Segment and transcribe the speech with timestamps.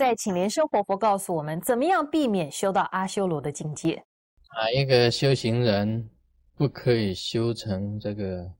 [0.00, 4.02] 在请莲生活佛告诉我们，怎么样避免修到阿修罗的境界？
[4.46, 6.08] 啊，一个修行人
[6.54, 8.50] 不可以修成这个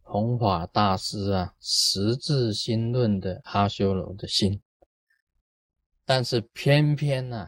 [0.00, 4.58] 弘法大师啊十字心论的阿修罗的心，
[6.06, 7.46] 但是偏偏呢，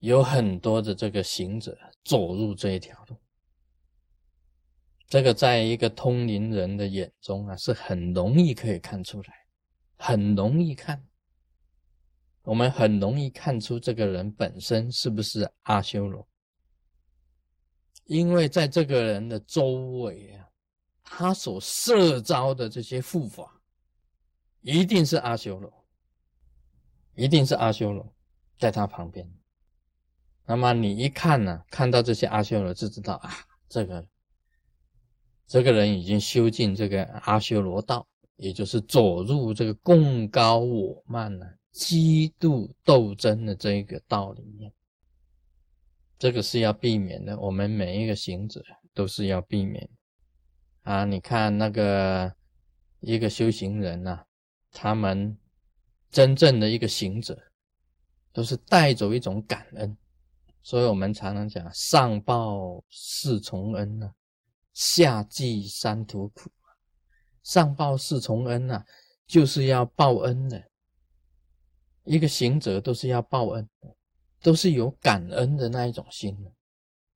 [0.00, 3.16] 有很多的这个行者走入这一条路。
[5.06, 9.32] 这个在一个通灵人的眼中啊，是很容易可以看出来，
[9.96, 11.00] 很容易看。
[12.48, 16.26] 我们很容易看出这个人本身是不是阿修罗，
[18.06, 20.48] 因为在这个人的周围啊，
[21.04, 23.60] 他所摄招的这些护法，
[24.62, 25.70] 一定是阿修罗，
[27.16, 28.14] 一定是阿修罗
[28.58, 29.30] 在他旁边。
[30.46, 33.30] 那么你一看呢，看到这些阿修罗，就知道啊，
[33.68, 34.08] 这个。
[35.46, 41.46] 这个人已经修进这个阿修罗道，也就是走入这个共高我慢呢、
[41.78, 44.72] 嫉妒斗争的这一个道里面。
[46.18, 48.60] 这个是要避免的，我们每一个行者
[48.92, 49.88] 都是要避免
[50.82, 51.04] 啊！
[51.04, 52.34] 你看那个
[52.98, 54.24] 一个修行人呐，
[54.72, 55.38] 他们
[56.10, 57.40] 真正的一个行者，
[58.32, 59.96] 都是带走一种感恩，
[60.60, 64.12] 所以我们常常讲上报四重恩呐。
[64.74, 66.50] 下济三途苦，
[67.44, 68.84] 上报四重恩呐，
[69.28, 70.67] 就是要报恩的。
[72.08, 73.68] 一个行者都是要报恩，
[74.40, 76.52] 都是有感恩的那一种心的。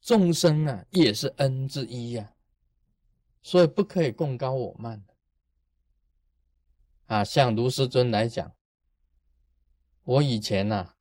[0.01, 2.33] 众生啊，也是恩之一呀，
[3.43, 5.03] 所以不可以共高我慢
[7.07, 8.55] 啊，像卢师尊来讲，
[10.05, 10.95] 我以前呐，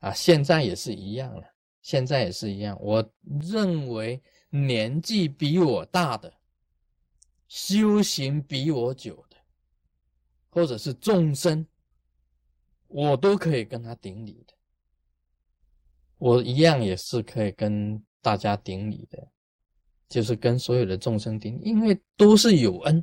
[0.00, 1.44] 啊，现在也是一样了，
[1.82, 4.22] 现在也是一样，我认为。
[4.52, 6.34] 年纪比我大的，
[7.46, 9.36] 修行比我久的，
[10.48, 11.64] 或者是众生，
[12.90, 14.54] 我都可以跟他顶礼的。
[16.18, 19.26] 我一样也是可以跟大家顶礼的，
[20.08, 23.02] 就是跟所有的众生顶礼，因为都是有恩。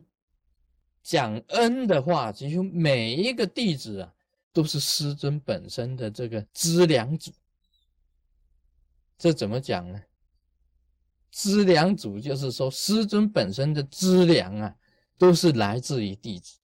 [1.01, 4.13] 讲恩的话，几乎每一个弟子啊，
[4.51, 7.31] 都是师尊本身的这个资粮主。
[9.17, 9.99] 这怎么讲呢？
[11.31, 14.75] 资粮主就是说，师尊本身的资粮啊，
[15.17, 16.59] 都是来自于弟子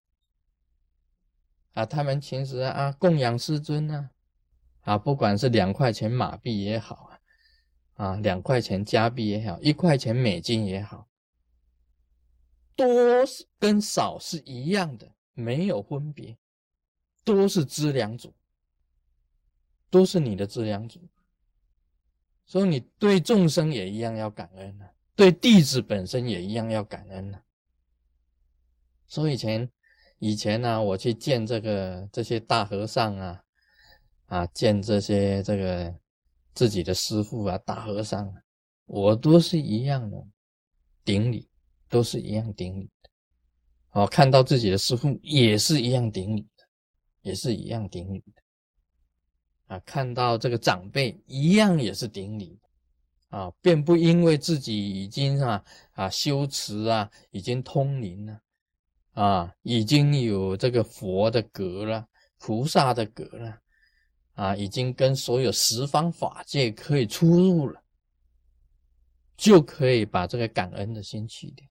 [1.74, 1.86] 啊。
[1.86, 4.10] 他们平时啊供养师尊呢，
[4.82, 7.20] 啊，不管是两块钱马币也好啊，
[8.06, 11.08] 啊，两块钱加币也好，一块钱美金也好，
[12.76, 12.88] 多
[13.60, 16.38] 跟少是一样的，没有分别，
[17.24, 18.34] 都是资粮主，
[19.90, 21.00] 都是你的资粮主。
[22.46, 27.42] 所以你对众生也一样要感恩啊，对弟子本身也一样要感恩啊。
[29.08, 29.72] 所以以前
[30.26, 33.44] 以前呢，我去见这个这些大和尚啊，
[34.28, 35.94] 啊，见这些这个
[36.54, 38.34] 自己的师父啊，大和尚，
[38.86, 40.26] 我都是一样的
[41.04, 41.50] 顶礼，
[41.90, 43.10] 都是一样顶礼的。
[43.90, 46.64] 哦，看到自己的师父也是一样顶礼的，
[47.24, 49.76] 也是一样顶礼的。
[49.76, 52.58] 啊，看到这个长辈一样也是顶礼
[53.28, 55.62] 啊，便不因为自己已经啊
[55.92, 58.40] 啊修持啊，已经通灵了，
[59.13, 62.07] 啊已经有这个佛的格了，
[62.38, 63.62] 菩萨的格了
[64.34, 67.84] 啊，已经跟所有十方法界可以出入了，
[69.38, 71.66] 就可以把这个感恩的心去掉。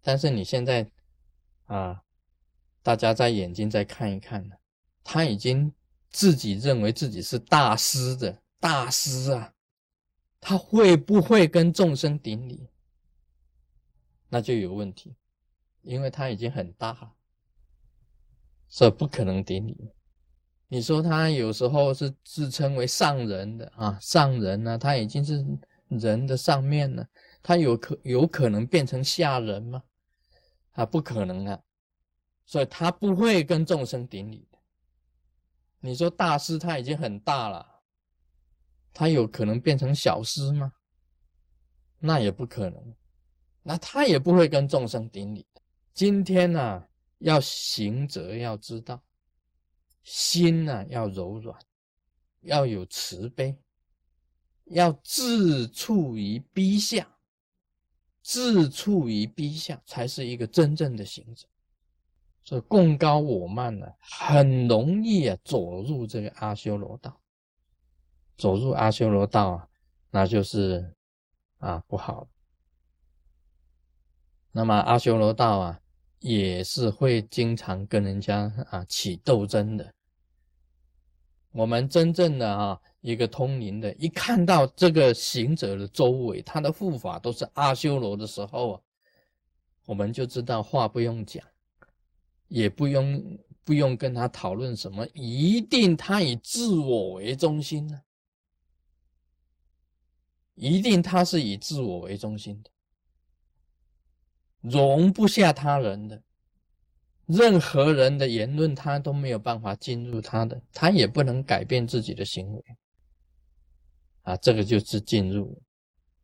[0.00, 0.90] 但是你现在
[1.64, 2.02] 啊，
[2.82, 4.56] 大家在眼睛再看一看呢，
[5.04, 5.72] 他已经。
[6.08, 9.52] 自己认为自己是大师的大师啊，
[10.40, 12.70] 他会不会跟众生顶礼？
[14.30, 15.14] 那就有问题，
[15.86, 17.14] 因为他已经很大，
[18.68, 19.92] 所以不可能顶礼。
[20.68, 25.44] 你说他有时候是自称为上人的啊，上人呢，他已经是
[25.88, 27.08] 人的上面了，
[27.40, 29.82] 他有可有可能变成下人吗？
[30.72, 31.62] 啊，不可能啊，
[32.44, 34.48] 所以他不会跟众生顶礼。
[35.78, 37.64] 你说大师他已经很大了，
[38.92, 40.72] 他有可能变成小师吗？
[42.00, 42.94] 那也不可能，
[43.62, 45.46] 那他也不会跟众生顶礼。
[45.96, 46.86] 今天呢，
[47.20, 49.02] 要行者要知道，
[50.02, 51.58] 心呢要柔软，
[52.42, 53.56] 要有慈悲，
[54.64, 57.16] 要自处于逼下，
[58.20, 61.48] 自处于逼下，才是一个真正的行者。
[62.44, 67.18] 所以共高我慢呢，很容易啊走入这个阿修罗道，
[68.36, 69.68] 走入阿修罗道啊，
[70.10, 70.94] 那就是
[71.56, 72.28] 啊不好。
[74.52, 75.82] 那么阿修罗道啊，
[76.20, 79.92] 也是会经常跟人家啊起斗争的。
[81.52, 88.80] 我们真正的啊，一个通灵的，一看到这个行者的周围，他的护法都是阿修罗的时候啊，
[89.86, 91.42] 我们就知道话不用讲，
[92.48, 98.02] 也不用不用跟他讨论什么，一定他以自我为中心呢，
[100.54, 102.70] 一定他是以自我为中心的，
[104.60, 106.22] 容不下他人的。
[107.26, 112.64] 任何人的言论，他都没有办法进入他的，他也不能改变自己的行为
[114.22, 114.36] 啊！
[114.36, 115.60] 这个就是进入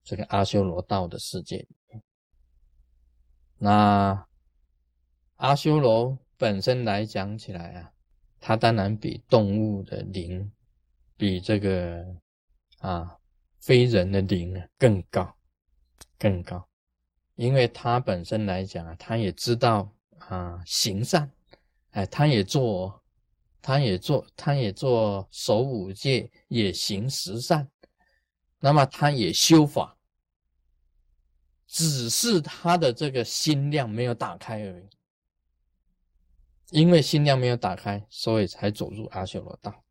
[0.05, 1.67] 这个阿修罗道的世界。
[3.59, 4.27] 那
[5.39, 7.93] 阿修罗本身来讲起来啊，
[8.39, 10.53] 它当然比动物的灵，
[11.17, 12.05] 比这个
[12.79, 13.19] 啊
[13.59, 15.37] 非人的灵啊更高，
[16.17, 16.69] 更高，
[17.35, 19.93] 因为他本身来讲啊，他也知道。
[20.29, 21.29] 啊，行善，
[21.91, 23.03] 哎，他也做，
[23.61, 27.69] 他也做，他也做守五戒，也行十善，
[28.61, 29.99] 那么他也修法，
[31.67, 34.89] 只是他的这个心量没有打开而已。
[36.71, 39.85] 因为心量没有打开，所以才走入阿修罗道。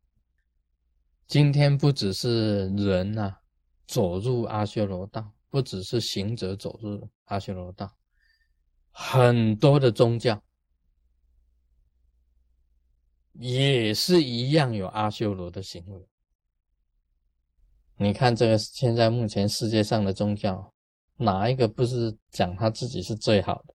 [1.26, 3.36] 今天不只是人呐，
[3.86, 7.94] 走入阿修罗道，不只是行者走入阿修罗道。
[8.90, 10.42] 很多的宗教
[13.34, 16.08] 也是一样有阿修罗的行为。
[17.96, 20.72] 你看这个现在目前世界上的宗教，
[21.18, 23.74] 哪一个不是讲他自己是最好的？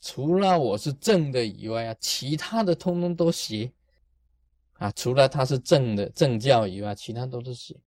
[0.00, 3.72] 除了我是正的以外啊，其他的通通都邪
[4.72, 4.90] 啊！
[4.90, 7.80] 除了他是正的正教以外，其他都是邪。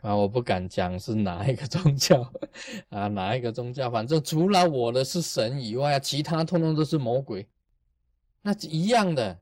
[0.00, 2.32] 啊，我不敢讲是哪一个宗教
[2.88, 7.48] 啊，哪一个宗教，反正除了我的是神以外，其他通通都是魔鬼。
[8.42, 9.40] 那一样的，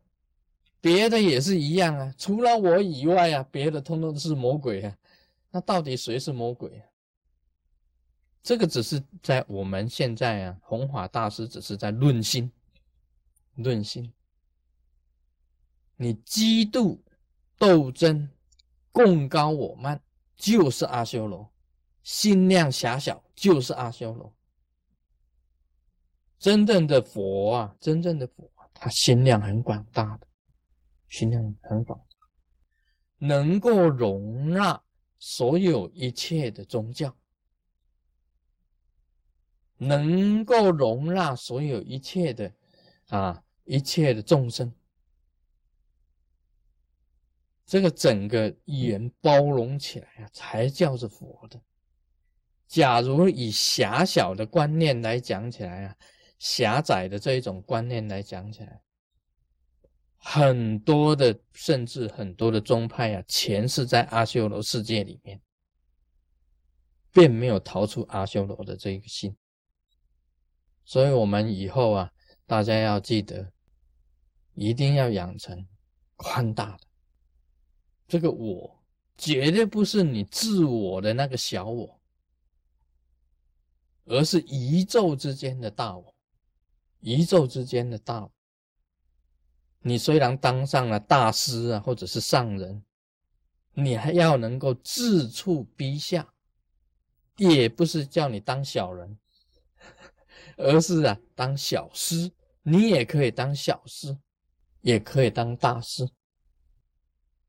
[0.81, 4.97] 别的也是一样啊，除了我以外啊，别的通通都是魔鬼啊。
[5.51, 6.85] 那到底谁是魔鬼啊？
[8.43, 12.51] 这个只是在我们现在啊，弘法大师只是在论心，
[13.57, 14.11] 论心。
[15.97, 16.99] 你嫉妒、
[17.59, 18.29] 斗争、
[18.91, 20.01] 共高我慢。
[20.37, 21.51] 就是阿修罗，
[22.03, 24.33] 心量狭小就是阿修罗。
[26.39, 30.27] 真正的佛啊，真正的佛，他心量很广大的，
[31.09, 31.99] 心量很广，
[33.19, 34.83] 能够容纳
[35.19, 37.17] 所有一切的宗教，
[39.79, 42.53] 能够容纳所有一切的
[43.09, 44.71] 啊一切的众生。
[47.67, 51.61] 这个整个语言包容起来啊，才叫是佛的。
[52.69, 55.97] 假如以狭小的观念来讲起来啊，
[56.39, 58.81] 狭窄的这一种观念来讲起来，
[60.17, 65.41] 很多的甚至很多的宗派啊，前世在阿修罗世界里面，
[67.13, 69.37] 并没有逃出阿修罗的这一个心。
[70.85, 72.13] 所以，我们以后啊，
[72.47, 73.53] 大家要记得，
[74.55, 75.67] 一定要养成
[76.15, 76.87] 宽大的。
[78.09, 78.85] 这个我
[79.17, 82.01] 绝对不是你自我的那个小我，
[84.05, 86.15] 而是宇宙之间的大我，
[87.01, 88.33] 宇宙之间的大我。
[89.81, 92.85] 你虽然当上了大师啊，或者是上人，
[93.73, 96.33] 你还要能够自处逼下，
[97.37, 99.19] 也不是叫你当小人，
[100.59, 102.31] 而是啊当小师，
[102.63, 104.19] 你也可以当小师，
[104.83, 106.09] 也可以当大师。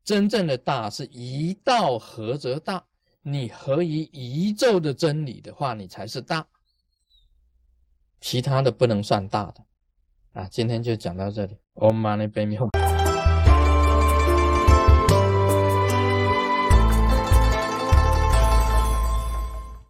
[0.07, 2.81] 真正的大是一道合则大，
[3.23, 6.47] 你合于一宙的真理的话，你才是大，
[8.21, 9.65] 其他的不能算大的。
[10.31, 12.86] 啊，今天就讲到这里，Om Mani Padme Hum。